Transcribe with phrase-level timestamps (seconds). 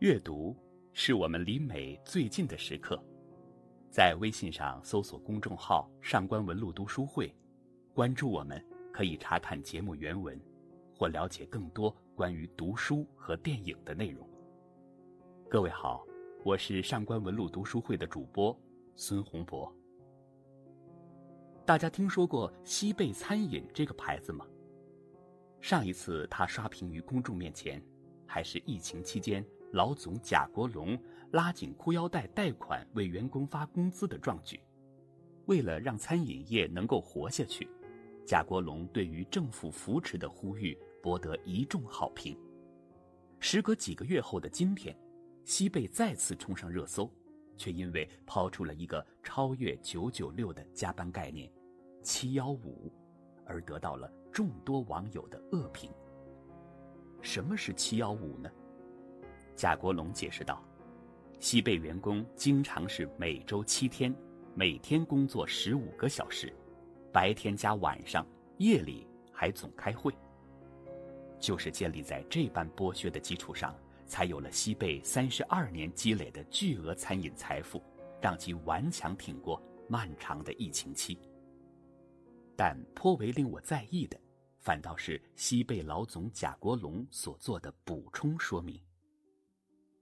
[0.00, 0.56] 阅读
[0.92, 3.02] 是我们离美最近的时刻。
[3.90, 7.34] 在微信上搜索公众号“上官文露读书会”，
[7.92, 10.40] 关注我们，可以查看节目原文，
[10.96, 14.24] 或了解更多关于读书和电影的内容。
[15.50, 16.06] 各位好，
[16.44, 18.56] 我是上官文露读书会的主播
[18.94, 19.74] 孙洪博。
[21.66, 24.46] 大家听说过西贝餐饮这个牌子吗？
[25.60, 27.82] 上一次他刷屏于公众面前，
[28.28, 29.44] 还是疫情期间。
[29.72, 30.98] 老总贾国龙
[31.32, 34.58] 拉紧裤腰带贷款为员工发工资的壮举，
[35.46, 37.68] 为了让餐饮业能够活下去，
[38.26, 42.38] 贾国龙对于政府扶持的呼吁博得一众好评。
[43.38, 44.96] 时隔几个月后的今天，
[45.44, 47.10] 西贝再次冲上热搜，
[47.56, 51.50] 却因为抛出了一个超越九九六的加班概念
[52.02, 52.90] “七幺五”，
[53.44, 55.92] 而得到了众多网友的恶评。
[57.20, 58.50] 什么是“七幺五”呢？
[59.58, 60.62] 贾国龙解释道
[61.40, 64.14] ：“西贝员工经常是每周七天，
[64.54, 66.54] 每天工作十五个小时，
[67.12, 68.24] 白天加晚上，
[68.58, 70.14] 夜里还总开会。
[71.40, 73.74] 就是建立在这般剥削的基础上，
[74.06, 77.82] 才有了西贝三十二年积累的巨额餐饮财富，
[78.20, 81.18] 让其顽强挺过漫长的疫情期。
[82.54, 84.16] 但颇为令我在意的，
[84.60, 88.80] 反倒是西贝老总贾国龙所做的补充说明。”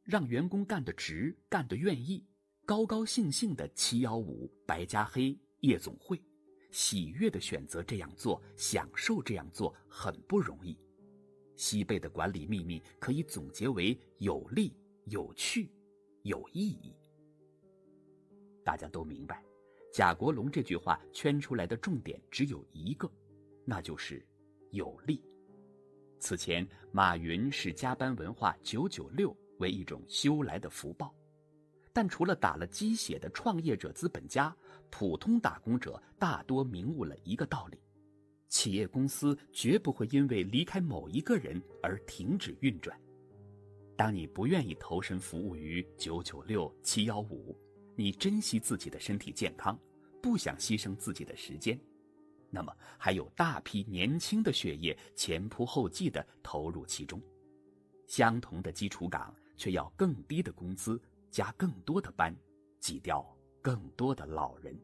[0.07, 2.25] 让员工干得值，干得愿意，
[2.65, 6.23] 高高兴兴的七幺五白加黑夜总会，
[6.71, 10.79] 喜悦的选择这样做，享受这样做很不容易。
[11.57, 15.69] 西贝的管理秘密可以总结为有利、有趣、
[16.23, 16.95] 有意义。
[18.63, 19.43] 大家都明白，
[19.93, 23.11] 贾国龙这句话圈出来的重点只有一个，
[23.65, 24.25] 那就是
[24.71, 25.21] 有利。
[26.21, 29.37] 此前，马云是加班文化九九六。
[29.59, 31.15] 为一种修来的福报，
[31.93, 34.55] 但除了打了鸡血的创业者资本家，
[34.91, 37.79] 普通打工者大多明悟了一个道理：
[38.49, 42.99] 企业公司绝不会因为离开某一个人而停止运转。
[43.97, 47.59] 当你不愿意投身服务于九九六七幺五，
[47.95, 49.79] 你珍惜自己的身体健康，
[50.23, 51.81] 不想牺牲自己的时间，
[52.51, 57.19] 那么还有大批年轻的血液前仆后继地投入其中，
[58.07, 59.35] 相同的基础岗。
[59.57, 61.01] 却要更低的工资，
[61.31, 62.35] 加更多的班，
[62.81, 63.27] 挤掉
[63.61, 64.79] 更多的老人。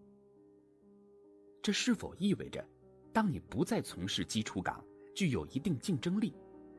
[1.63, 2.67] 这是否意味着，
[3.13, 4.85] 当你不再从事基础岗，
[5.15, 6.35] 具有一定竞争力，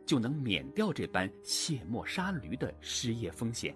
[0.05, 3.75] 就能免掉这般卸磨杀驴的失业风险？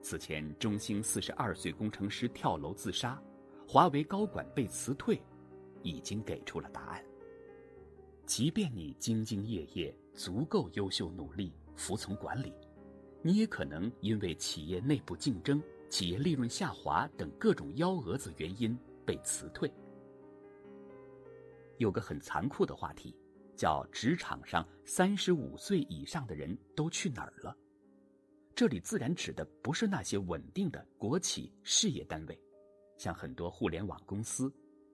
[0.00, 3.22] 此前，中兴四十二岁工程师跳楼自杀，
[3.66, 5.20] 华为高管被辞退，
[5.82, 7.04] 已经给出了答案。
[8.26, 12.54] 即便你兢兢业业，足够优秀努力，服从管理。
[13.26, 19.72] 你也可能因为企业内部竞争、企业利润下滑等各种幺蛾子原因被辞退。
[21.78, 23.16] 有个很残酷的话题，
[23.56, 27.56] 叫职场上三十五岁以上的人都去哪儿了？
[28.54, 32.38] 这里自然指的不是那些稳定的国企事业单位，
[32.98, 34.52] 像很多互联网公司，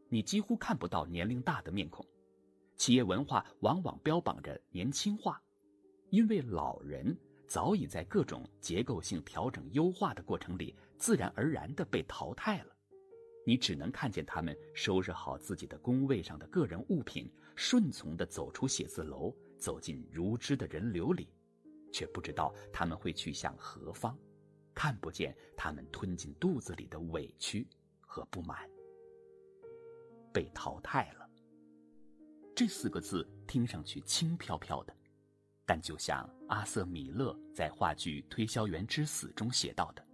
[0.09, 2.07] 你几乎看不到年龄大的面孔。
[2.77, 5.43] 企业文化往往标榜着年轻化，
[6.11, 7.19] 因为老人。
[7.51, 12.77] 早已在各种结构性调整优化的过程里，自然而然地被淘汰了。
[13.45, 21.29] 你只能看见他们收拾好自己的工位上的个人物品，顺从地走出写字楼，走进如织的人流里，
[21.93, 24.17] 却不知道他们会去向何方，
[24.73, 27.67] 看不见他们吞进肚子里的委屈
[28.01, 28.71] 和不满。
[30.33, 31.29] 被淘汰了，
[32.55, 34.95] 这四个字听上去轻飘飘的。
[35.71, 40.05] 但就像阿瑟·米勒在话剧《推销员之死》中写到的：“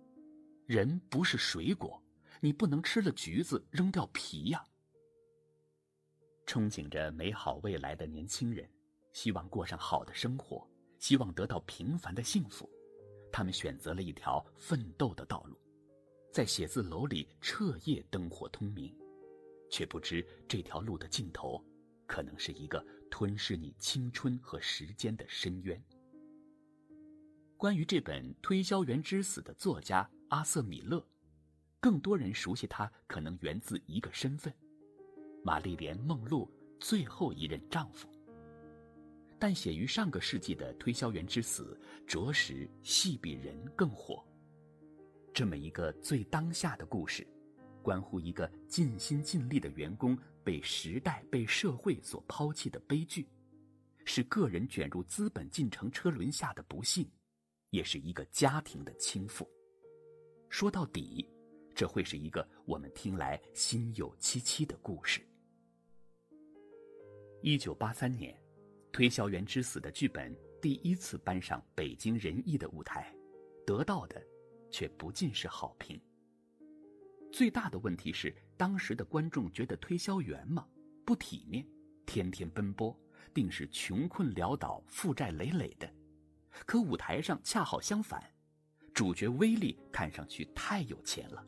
[0.68, 1.98] 人不是水果，
[2.42, 4.62] 你不能吃了橘子扔掉皮呀。”
[6.44, 8.68] 憧憬着美好未来的年轻人，
[9.14, 10.68] 希望过上好的生活，
[10.98, 12.68] 希望得到平凡的幸福，
[13.32, 15.58] 他们选择了一条奋斗的道路，
[16.30, 18.94] 在写字楼里彻夜灯火通明，
[19.70, 21.64] 却不知这条路的尽头。
[22.06, 22.86] 可能是一个
[23.18, 25.82] 吞噬你青春和时间的深渊。
[27.56, 31.02] 关于这本《推销员之死》的作家阿瑟·米勒，
[31.80, 34.52] 更多人熟悉他，可能源自一个身份——
[35.42, 36.46] 玛丽莲·梦露
[36.78, 38.06] 最后一任丈夫。
[39.38, 44.22] 但写于上个世纪的《推销员之死》，着实戏比人更火。
[45.32, 47.26] 这么一个最当下的故事。
[47.82, 53.28] 关乎一个尽心尽力的员工被时代、被社会所抛弃的悲剧，
[54.04, 57.04] 是个人卷入资本进程车轮下的不幸，
[57.70, 59.44] 也是一个家庭的倾覆。
[60.48, 61.28] 说到底，
[61.74, 65.20] 这会是一个我们听来心有戚戚的故事。
[67.42, 68.32] 一九八三年，
[68.92, 70.32] 《推销员之死》的剧本
[70.62, 73.12] 第一次搬上北京人艺的舞台，
[73.66, 74.24] 得到的
[74.70, 76.00] 却不尽是好评。
[77.36, 80.66] 最大的问题是，当时的观众觉得推销员嘛
[81.04, 81.62] 不体面，
[82.06, 82.98] 天天奔波，
[83.34, 85.86] 定是穷困潦倒、负债累累的。
[86.64, 88.24] 可舞台上恰好相反，
[88.94, 91.46] 主角威利看上去太有钱了，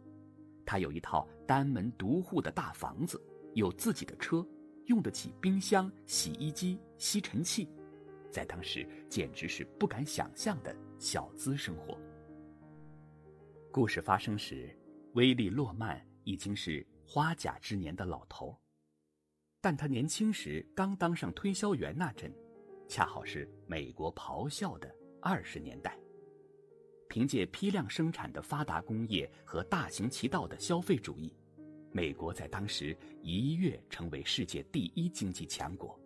[0.66, 3.18] 他有一套单门独户的大房子，
[3.54, 4.46] 有自己的车，
[4.88, 7.66] 用得起冰箱、洗衣机、吸尘器，
[8.30, 11.98] 在当时简直是不敢想象的小资生活。
[13.72, 14.77] 故事发生时，
[15.14, 18.56] 威利·洛曼已经是花甲之年的老头，
[19.60, 22.32] 但他年轻时刚当上推销员那阵，
[22.88, 24.94] 恰好是美国咆哮的。
[25.20, 25.98] 二十年代，
[27.08, 31.34] 凭借批量生产的发达工业和大行其道的消费主义，
[31.90, 35.98] 美国在当时一跃成为世界第一经济强国。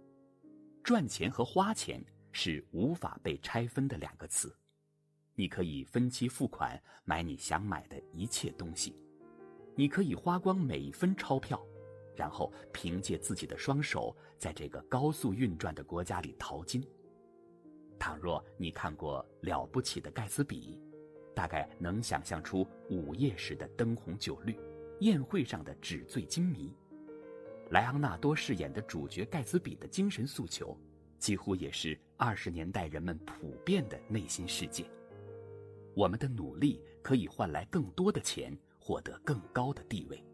[0.82, 2.02] 赚钱和花钱
[2.32, 4.56] 是无法被拆分的两个词，
[5.34, 8.94] 你可以分期付款买你想买的一切东西，
[9.74, 11.60] 你可以花光每一分钞票，
[12.14, 16.86] 然后凭借自己的双手在这个高速运转的国家里淘金。
[17.98, 20.78] 倘若你看过《了不起的盖茨比》，
[21.34, 24.58] 大概能想象出午夜时的灯红酒绿，
[25.00, 26.74] 宴会上的纸醉金迷。
[27.70, 30.76] 莱昂纳多饰演的主角盖茨比的精神诉求，
[31.18, 34.84] 几乎也是二十年代人们普遍的内心世界。
[35.94, 40.24] 我们的努力可以换来更多的钱，获得更高的地位。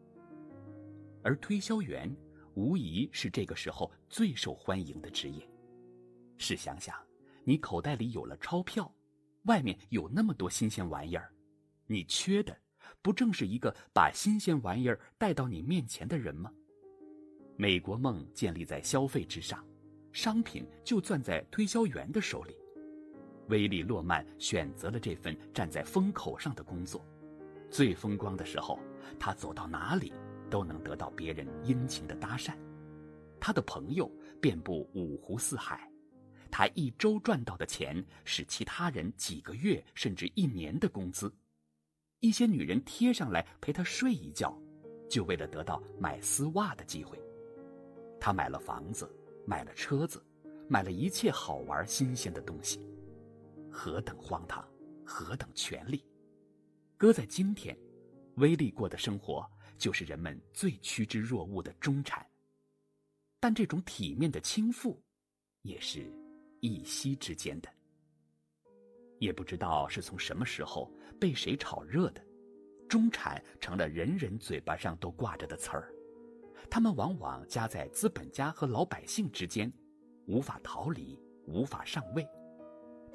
[1.22, 2.14] 而推销员
[2.54, 5.48] 无疑是这个时候最受欢迎的职业。
[6.36, 6.96] 试想想。
[7.44, 8.94] 你口袋里有了钞票，
[9.44, 11.32] 外面有那么多新鲜玩意儿，
[11.86, 12.54] 你缺的
[13.00, 16.52] 不正是一个把新鲜玩意儿带到你面前的人吗？
[17.56, 19.66] 美国梦建立在消费之上，
[20.12, 22.54] 商品就攥在推销员的手里。
[23.48, 27.04] 威利·洛曼选择了这份站在风口上的工作，
[27.70, 28.78] 最风光的时候，
[29.18, 30.12] 他走到哪里
[30.50, 32.54] 都能得到别人殷勤的搭讪，
[33.40, 34.10] 他的朋友
[34.40, 35.90] 遍布五湖四海。
[36.50, 41.30] 他一周赚到的钱是其他人几个月甚至一年的工资，
[42.20, 44.58] 一些女人贴上来陪他睡一觉，
[45.10, 47.20] 就为了得到买丝袜的机会。
[48.18, 49.08] 他买了房子，
[49.46, 50.22] 买了车子，
[50.68, 52.80] 买了一切好玩新鲜的东西，
[53.70, 54.66] 何等荒唐，
[55.04, 56.04] 何等权利！
[56.96, 57.76] 搁在今天，
[58.36, 62.26] 威利过的生活就是人们最趋之若鹜的中产。
[63.40, 64.96] 但这种体面的倾覆，
[65.62, 66.12] 也是。
[66.60, 67.68] 一夕之间的，
[69.20, 72.20] 也不知道是从什么时候被谁炒热的，
[72.88, 75.94] 中产成了人人嘴巴上都挂着的词儿。
[76.68, 79.72] 他们往往夹在资本家和老百姓之间，
[80.26, 81.16] 无法逃离，
[81.46, 82.28] 无法上位。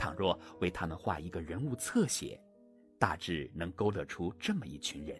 [0.03, 2.37] 倘若为他们画一个人物侧写，
[2.99, 5.17] 大致能勾勒出这么一群人：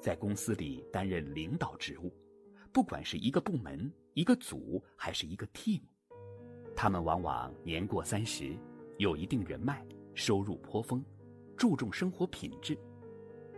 [0.00, 2.12] 在公司里担任领导职务，
[2.72, 5.80] 不管是一个部门、一个组还是一个 team。
[6.74, 8.52] 他们往往年过三十，
[8.98, 11.00] 有一定人脉，收入颇丰，
[11.56, 12.76] 注重生活品质，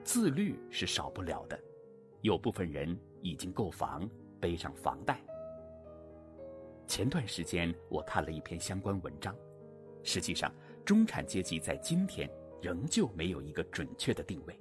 [0.04, 1.58] 自律是少不了的。
[2.20, 4.06] 有部分人已经购房，
[4.38, 5.18] 背上房贷。
[6.86, 9.34] 前段时间我看了一篇相关文章，
[10.04, 12.30] 实际上中产阶级在今天
[12.62, 14.56] 仍旧没有一个准确的定位，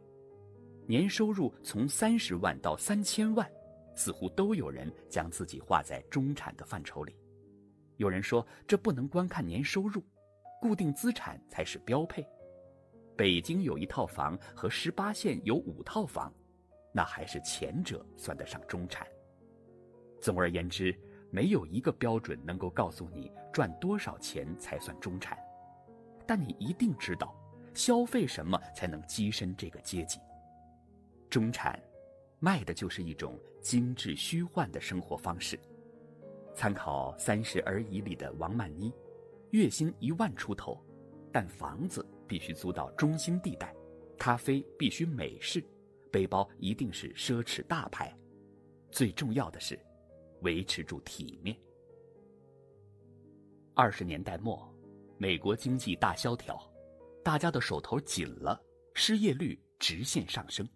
[0.88, 3.48] 年收入从三十万到三千万，
[3.94, 7.16] 似乎都有人将自己划在中产的范畴里。
[7.98, 10.04] 有人说，这不能光看年收入，
[10.60, 12.26] 固定资产才是标配。
[13.16, 16.34] 北京有一套房和十八线有五套房，
[16.92, 19.06] 那还是前者算得上中产。
[20.20, 20.98] 总而言之，
[21.30, 25.38] 没有一个标准能够告诉你赚多少钱才算中产，
[26.26, 27.34] 但你一定知道，
[27.76, 30.20] 消费什么才能跻身这个阶级。
[31.30, 31.80] 中产，
[32.40, 35.58] 卖的就是一种精致虚幻的生活方式。
[36.56, 38.92] 参考《三十而已》里的王曼妮，
[39.52, 40.84] 月薪一万出头，
[41.32, 43.74] 但房子必须租到中心地带，
[44.18, 45.64] 咖啡必须美式，
[46.12, 48.16] 背包一定是奢侈大牌，
[48.92, 49.80] 最重要的是，
[50.42, 51.56] 维持住体面。
[53.76, 54.72] 二十年代末，
[55.18, 56.62] 美国经济大萧条，
[57.24, 58.62] 大家的手头紧了，
[58.94, 60.68] 失业率直线上升。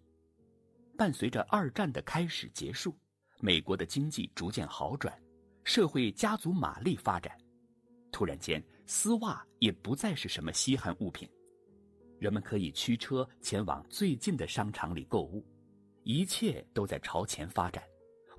[0.96, 2.98] 伴随着二战的开始结束，
[3.38, 5.16] 美国的经济逐渐好转。
[5.62, 7.38] 社会家族马力发展，
[8.10, 11.28] 突然间，丝袜也不再是什么稀罕物品，
[12.18, 15.46] 人们可以驱车前往最近的商场里购物，
[16.02, 17.80] 一切都在朝前发展，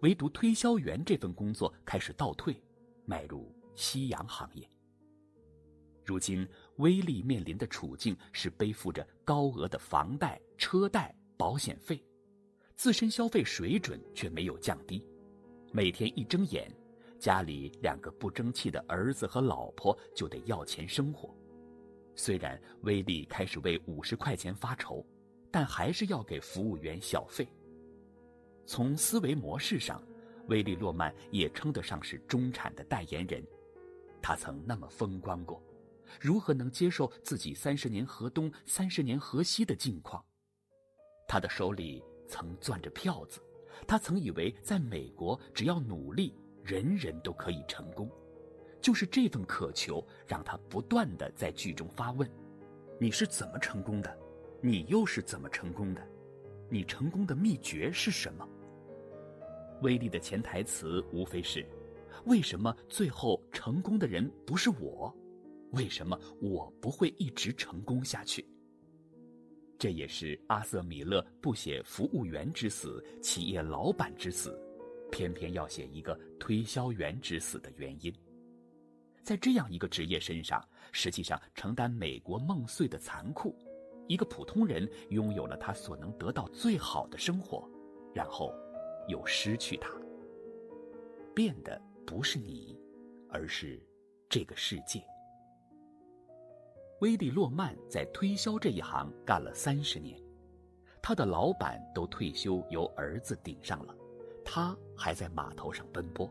[0.01, 2.61] 唯独推销员这份工作开始倒退，
[3.05, 4.69] 迈入夕阳行业。
[6.03, 6.45] 如今，
[6.79, 12.03] 威利面临的处境是背负着高额的房贷、车贷、保险费，
[12.75, 15.01] 自身消费水准却没有降低，
[15.71, 16.69] 每天一睁眼。
[17.17, 21.33] 家里两个不争气的儿子和老婆就得要钱生活，
[22.15, 25.05] 虽然威利开始为五十块钱发愁，
[25.49, 27.47] 但还是要给服务员小费。
[28.65, 30.03] 从思维模式上，
[30.47, 33.41] 威利·洛曼也称得上是中产的代言人。
[34.21, 35.61] 他曾那么风光过，
[36.19, 40.23] 如何能接受自己三十年河东、三十年河西的境况？
[41.27, 43.39] 他的手里曾攥着票子，
[43.87, 46.35] 他曾以为在美国只要努力。
[46.61, 48.07] 人人都可以成功，
[48.79, 52.29] 就是这份渴求让他不断的在剧中发问
[52.99, 54.17] ：“你是怎么成功的？
[54.61, 56.07] 你又是怎么成功的？
[56.69, 58.47] 你成功的秘诀是什么？”
[59.81, 61.65] 威力的潜台词无非是：
[62.25, 65.15] 为什么最后成功的人不是我？
[65.71, 68.45] 为什么我不会一直成功下去？
[69.77, 74.59] 这也是阿瑟·米勒不写服务员之死，企业老板之死。
[75.11, 78.13] 偏偏要写一个推销员之死的原因，
[79.23, 83.57] 在这样一个职业身上，实际上承担美国梦碎的残酷。
[84.07, 87.67] 一个普通人拥有了他所能得到最好的生活，
[88.13, 88.53] 然后
[89.07, 89.89] 又失去它。
[91.33, 92.75] 变的不是你，
[93.29, 93.79] 而是
[94.27, 94.99] 这个世界。
[97.01, 100.19] 威利·洛曼在推销这一行干了三十年，
[101.03, 103.95] 他的老板都退休，由儿子顶上了。
[104.43, 106.27] 他还在码头上奔波，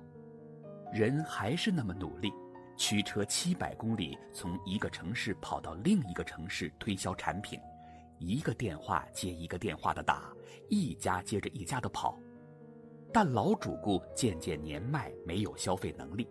[0.92, 2.32] 人还是那么努力，
[2.76, 7.56] 驱车七百公里从一个城市跑到另一个城市推销产品，
[8.18, 10.35] 一个电话接一个电话的打，
[10.68, 12.18] 一家接着一家的跑。
[13.12, 16.28] 但老主顾渐渐年迈，没有消费能力，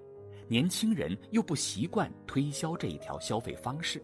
[0.48, 4.02] 年轻人又不习惯推销这一条消费方式。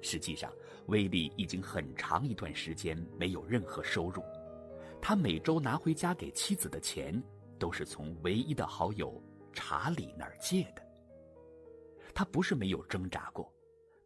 [0.00, 0.52] 实际上，
[0.86, 4.22] 威利已经很长一段时间没有任何收入。
[5.02, 7.20] 他每周拿回家给妻子的钱，
[7.58, 9.20] 都是从唯一的好友
[9.52, 10.82] 查理那儿借的。
[12.14, 13.52] 他不是没有挣扎过，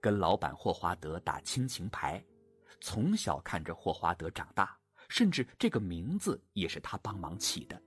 [0.01, 2.23] 跟老板霍华德打亲情牌，
[2.81, 4.75] 从小看着霍华德长大，
[5.09, 7.81] 甚至这个名字也是他帮忙起的。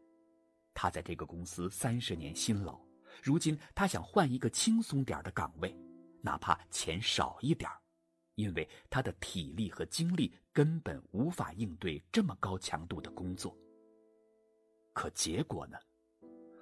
[0.74, 2.80] 他在这个公司三十年辛劳，
[3.22, 5.75] 如今他想换一个轻松点的岗位，
[6.22, 7.70] 哪怕钱少一点
[8.36, 13.56] 因为他的体力和精力根本无法应对这么高强度的工作。
[14.94, 15.77] 可结果呢？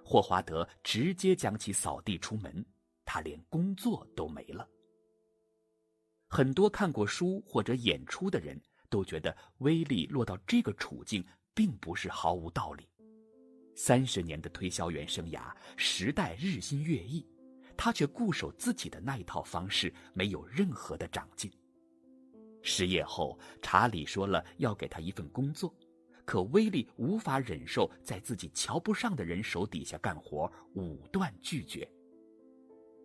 [0.03, 2.65] 霍华德直接将其扫地出门，
[3.05, 4.67] 他连工作都没了。
[6.27, 12.85] 很多看过书或者演出的人都觉得，威力落到这个处境并不是毫无道理。
[13.75, 17.25] 三十年的推销员生涯，时代日新月异，
[17.75, 21.51] 他却固守自己的那一套方式，没有任何的长进。
[22.61, 25.73] 失业后，查理说了要给他一份工作，
[26.25, 31.89] 可威利无法忍受在自己瞧不上的人手底下干活，武断拒绝。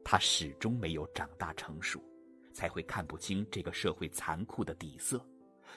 [0.05, 2.05] 他始终没有长大成熟，
[2.53, 5.27] 才会看不清这个社会残酷的底色，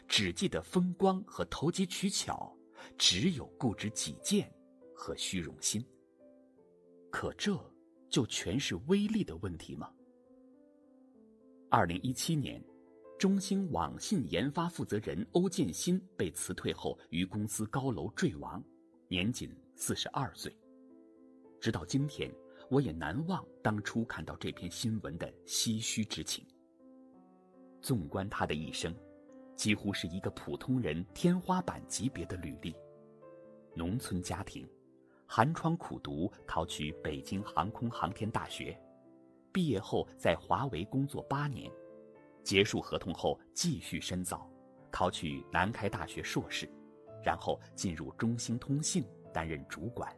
[0.07, 2.53] 只记得风光和投机取巧，
[2.97, 4.51] 只有固执己见
[4.99, 5.81] 和虚荣心。
[7.09, 7.57] 可这
[8.09, 9.89] 就全是威力的问题吗？
[11.69, 12.61] 二零一七年。
[13.17, 18.63] 中兴网信研发负责人欧建新被辞退后，于公司高楼坠亡，
[19.09, 20.55] 年仅四十二岁。
[21.59, 22.33] 直到今天，
[22.69, 26.45] 我也难忘当初看到这篇新闻的唏嘘之情。
[27.81, 28.95] 纵观他的一生，
[29.57, 32.73] 几乎是一个普通人天花板级别的履历：
[33.75, 34.65] 农村家庭，
[35.31, 38.75] 寒窗苦读，考取北京航空航天大学，
[39.53, 41.71] 毕业后在华为工作八年。
[42.43, 44.49] 结束合同后，继续深造，
[44.89, 46.67] 考取南开大学硕士，
[47.23, 50.11] 然后进入中兴通信担任主管，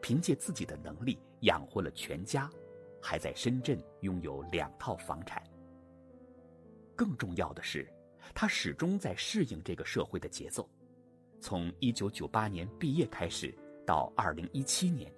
[0.00, 2.50] 凭借自己的能力养活了全家，
[2.98, 5.42] 还在深圳拥有两套房产。
[6.96, 7.86] 更重要的是，
[8.34, 10.66] 他始终在适应这个社会的节奏，
[11.42, 13.54] 从1998年毕业开始
[13.90, 15.12] 到2017年，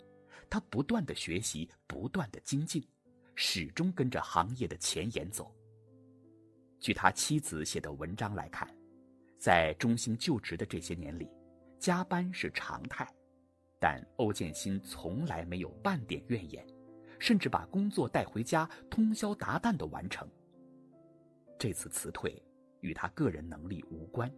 [0.49, 2.83] 他不断的学习，不断的精进，
[3.35, 5.55] 始终跟着行业的前沿走。
[6.81, 8.67] 据他妻子写的文章来看，
[9.37, 11.29] 在中兴就职的这些年里，
[11.79, 13.07] 加班是常态，
[13.79, 16.67] 但欧建新从来没有半点怨言，
[17.19, 20.27] 甚至把工作带回家，通宵达旦的完成。
[21.59, 22.43] 这次辞退
[22.81, 24.35] 与他个人能力无关，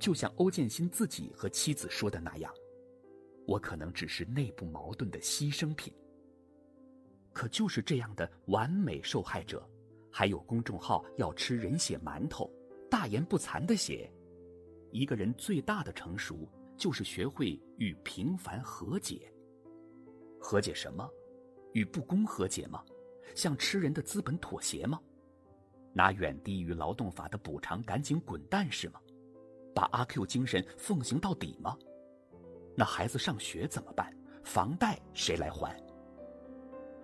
[0.00, 2.52] 就像欧建新自己和妻子说的那样
[3.46, 5.92] ：“我可能只是内部矛盾的牺牲品。”
[7.32, 9.66] 可就是这样的完美受害者，
[10.10, 12.50] 还有公众号要吃人血馒头，
[12.90, 14.12] 大言不惭的写
[14.92, 16.46] ：“一个人最大的成熟，
[16.76, 19.32] 就是学会与平凡和解。
[20.38, 21.08] 和解什么？
[21.72, 22.84] 与不公和解吗？
[23.34, 25.00] 向吃人的资本妥协吗？
[25.94, 29.00] 拿远低于劳动法的补偿赶紧滚蛋是吗？
[29.74, 31.78] 把阿 Q 精神奉行到底吗？
[32.74, 34.12] 那孩子上学怎么办？
[34.44, 35.76] 房贷谁来还？”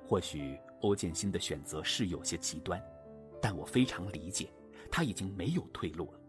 [0.06, 2.82] 或许欧建新的选择是有些极端，
[3.42, 4.50] 但我非常理解，
[4.90, 6.20] 他已经没有退路了。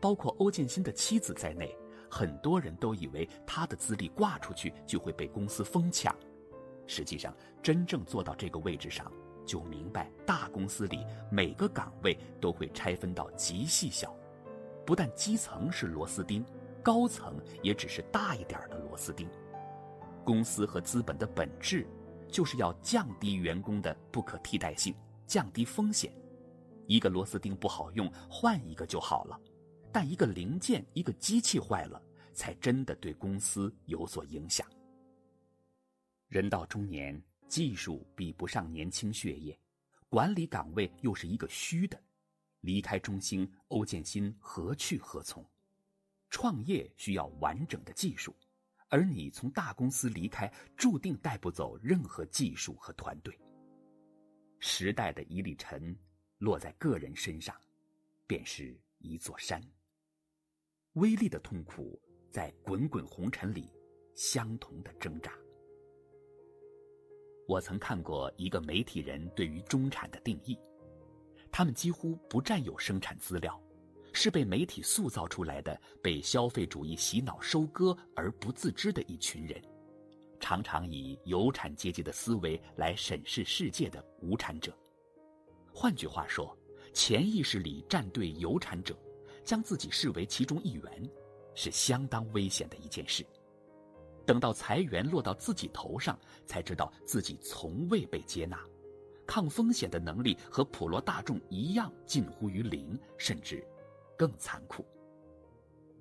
[0.00, 1.76] 包括欧建新的妻子在内，
[2.10, 6.14] 很多人都以为他的资历挂出去就会被公司疯抢。
[6.86, 9.10] 实际上，真正做到这个位置上，
[9.44, 14.14] 就明白大公司里每个岗位都会拆分到极细小，
[14.86, 16.44] 不但基层是螺丝钉，
[16.86, 19.28] 高层也只是大一点的螺丝钉。
[20.24, 21.84] 公司和资本的本质。
[22.28, 24.92] 就是要降低员工的不可替代性，
[25.28, 26.12] 降低风险。
[26.88, 29.40] 一个螺丝钉不好用，换一个就好了。
[29.92, 32.02] 但一个零件、一个机器坏了，
[32.34, 34.66] 才真的对公司有所影响。
[36.26, 39.56] 人到中年，技术比不上年轻血液，
[40.08, 41.96] 管理岗位又是一个虚的。
[42.62, 45.46] 离开中兴，欧建新何去何从？
[46.36, 48.36] 创业需要完整的技术。
[48.90, 53.34] 而你从大公司离开，注定带不走任何技术和团队。
[54.58, 55.96] 时代的一粒尘
[56.36, 57.56] 落在个人身上，
[58.26, 59.58] 便是一座山。
[60.92, 61.98] 微利的痛苦
[62.30, 63.70] 在滚滚红尘里，
[64.14, 65.32] 相同的挣扎。
[67.48, 70.54] 我曾看过一个媒体人对于中产的定义，
[71.50, 73.58] 他们几乎不占有生产资料。
[74.16, 79.60] 是被媒体塑造出来的，被消费主义洗脑收割而不自知的一群人，
[80.40, 84.74] 常常以有产阶级的思维来审视世界的无产者。
[85.70, 86.56] 换句话说，
[86.94, 88.98] 潜意识里站队有产者，
[89.44, 91.10] 将自己视为其中一员，
[91.54, 93.22] 是相当危险的一件事。
[94.24, 98.58] 等到裁员落到自己头上，才知道自己从未被接纳，
[99.26, 103.62] 抗风险的能力和普罗大众一样近乎于零，甚至。
[104.16, 104.84] 更残酷。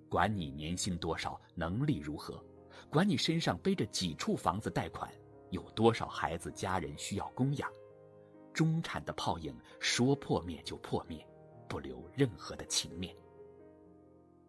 [0.10, 2.44] 管你年薪多少，能力如何，
[2.90, 5.12] 管你身上背着几处房子贷款，
[5.50, 7.70] 有多少孩子家人需要供养，
[8.54, 11.26] 中产的泡影说破灭就破灭，
[11.68, 13.16] 不留任何的情面。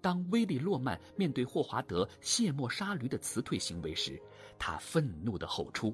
[0.00, 4.22] 当威利·洛曼面对霍华德卸磨杀驴的辞退行为时，
[4.56, 5.92] 他愤怒地吼出：“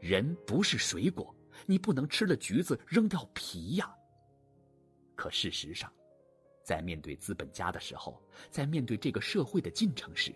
[0.00, 1.34] 人不是水果，
[1.64, 3.94] 你不能吃了橘子扔掉皮呀！”
[5.16, 5.90] 可事实上，
[6.64, 10.34] 在面对资本家的时候，在面对这个社会的进程时，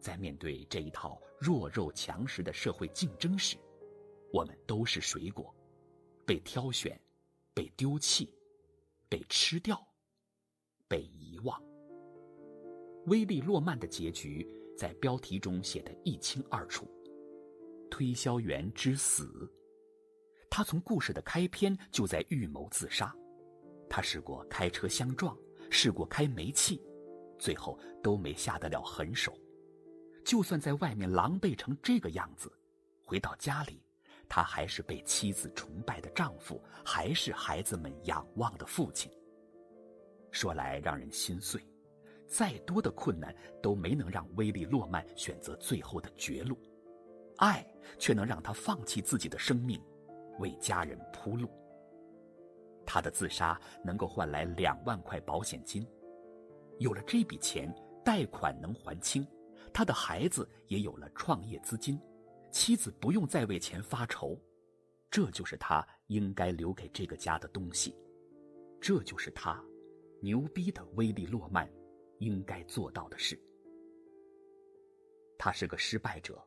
[0.00, 3.56] 在面对这一套弱肉强食的社会竞争时，
[4.32, 5.52] 我们都是水果，
[6.24, 6.98] 被挑选，
[7.52, 8.32] 被丢弃，
[9.08, 9.84] 被吃掉，
[10.86, 11.60] 被遗忘。
[13.06, 16.88] 威利·洛曼的结局在标题中写得一清二楚：
[17.90, 19.52] 推销员之死。
[20.48, 23.12] 他从故事的开篇就在预谋自杀，
[23.90, 25.36] 他试过开车相撞。
[25.70, 26.80] 试过开煤气，
[27.38, 29.36] 最后都没下得了狠手。
[30.24, 32.50] 就算在外面狼狈成这个样子，
[33.04, 33.82] 回到家里，
[34.28, 39.10] 他还是被妻子崇拜的丈夫，还是孩子们仰望的父亲。
[40.30, 41.60] 说来让人心碎，
[42.26, 46.58] 再多的困难都没能让威利·洛曼选择最后的绝路，
[47.36, 47.64] 爱
[47.98, 49.80] 却能让他放弃自己的生命，
[50.38, 51.50] 为家人铺路。
[52.84, 55.86] 他的自杀能够换来两万块保险金，
[56.78, 57.72] 有了这笔钱，
[58.04, 59.26] 贷款能还清，
[59.72, 61.98] 他的孩子也有了创业资金，
[62.50, 64.38] 妻子不用再为钱发愁，
[65.10, 67.94] 这就是他应该留给这个家的东西，
[68.80, 69.62] 这就是他，
[70.20, 71.68] 牛逼的威利·洛曼，
[72.18, 73.38] 应该做到的事。
[75.38, 76.42] 他是个失败者，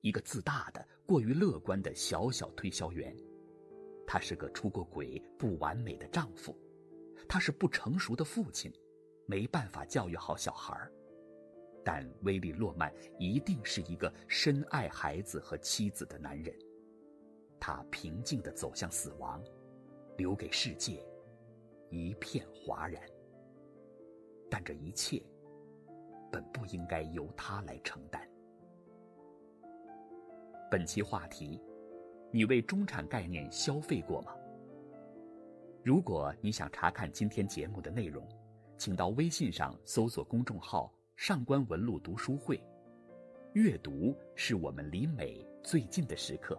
[0.00, 3.14] 一个自大的、过于乐观的小小推销员。
[4.12, 6.54] 他是个出过轨、不完美的丈夫，
[7.26, 8.70] 他是不成熟的父亲，
[9.24, 10.92] 没办法教育好小孩儿。
[11.82, 16.54] 但威利·洛曼一定是一个深爱孩子和妻子的男人。
[17.58, 19.42] 他平静地走向死亡，
[20.18, 21.02] 留给世界
[21.88, 23.02] 一片哗然。
[24.50, 25.22] 但这一切
[26.30, 28.28] 本不应该由他来承担。
[30.70, 31.58] 本期话题。
[32.34, 34.34] 你为中产概念消费过吗？
[35.84, 38.26] 如果你想查看今天节目的内容，
[38.78, 42.58] 请到微信上搜索公众号“上官文露读书会”。
[43.52, 46.58] 阅读是我们离美最近的时刻，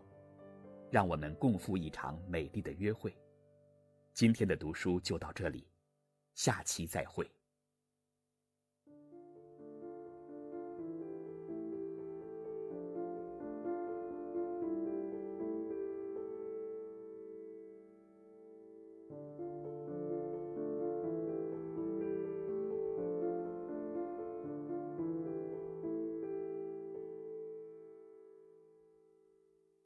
[0.91, 3.11] 让我们共赴一场美丽的约会。
[4.13, 5.67] 今天的读书就到这里，
[6.35, 7.27] 下期再会。